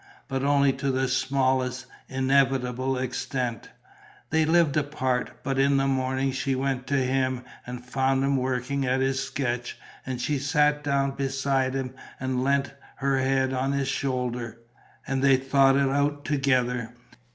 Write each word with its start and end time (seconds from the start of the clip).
But 0.27 0.41
only 0.43 0.73
to 0.81 0.89
the 0.89 1.07
smallest, 1.07 1.85
inevitable 2.09 2.97
extent. 2.97 3.69
They 4.31 4.45
lived 4.45 4.75
apart; 4.75 5.43
but 5.43 5.59
in 5.59 5.77
the 5.77 5.85
morning 5.85 6.31
she 6.31 6.55
went 6.55 6.87
to 6.87 6.95
him 6.97 7.43
and 7.67 7.85
found 7.85 8.23
him 8.23 8.35
working 8.35 8.83
at 8.83 8.99
his 9.01 9.23
sketch; 9.23 9.77
and 10.03 10.19
she 10.19 10.39
sat 10.39 10.83
down 10.83 11.11
beside 11.11 11.75
him 11.75 11.93
and 12.19 12.43
leant 12.43 12.73
her 12.95 13.19
head 13.19 13.53
on 13.53 13.73
his 13.73 13.89
shoulder; 13.89 14.57
and 15.05 15.23
they 15.23 15.37
thought 15.37 15.75
it 15.75 15.87
out 15.89 16.25
together. 16.25 16.95